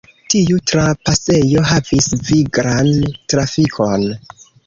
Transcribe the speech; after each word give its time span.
Tiu 0.33 0.55
trapasejo 0.69 1.61
havis 1.73 2.09
viglan 2.29 2.89
trafikon. 3.35 4.09